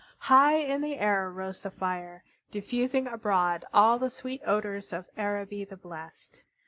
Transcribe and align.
High 0.17 0.55
in 0.55 0.81
the 0.81 0.97
air 0.97 1.29
rose 1.29 1.61
the 1.61 1.69
fire, 1.69 2.23
diffusing 2.49 3.05
abroad 3.05 3.65
all 3.71 3.99
the 3.99 4.09
sweet 4.09 4.41
odors 4.47 4.91
of 4.91 5.05
Araby 5.15 5.63
the 5.63 5.77
blest. 5.77 6.41